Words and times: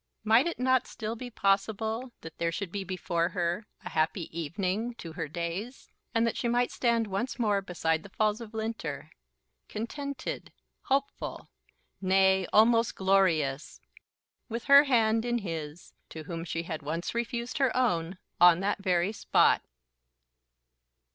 Might 0.23 0.47
it 0.47 0.57
not 0.57 0.87
still 0.87 1.15
be 1.15 1.29
possible 1.29 2.11
that 2.21 2.39
there 2.39 2.51
should 2.51 2.71
be 2.71 2.83
before 2.83 3.29
her 3.29 3.67
a 3.85 3.89
happy 3.89 4.35
evening 4.35 4.95
to 4.95 5.13
her 5.13 5.27
days; 5.27 5.89
and 6.15 6.25
that 6.25 6.35
she 6.37 6.47
might 6.47 6.71
stand 6.71 7.05
once 7.05 7.37
more 7.37 7.61
beside 7.61 8.01
the 8.01 8.09
falls 8.09 8.41
of 8.41 8.55
Linter, 8.55 9.11
contented, 9.69 10.51
hopeful, 10.85 11.51
nay, 12.01 12.47
almost 12.51 12.95
glorious, 12.95 13.79
with 14.49 14.63
her 14.63 14.85
hand 14.85 15.23
in 15.23 15.37
his 15.37 15.93
to 16.09 16.23
whom 16.23 16.45
she 16.45 16.63
had 16.63 16.81
once 16.81 17.13
refused 17.13 17.59
her 17.59 17.77
own 17.77 18.17
on 18.39 18.59
that 18.59 18.79
very 18.83 19.11
spot? 19.11 19.61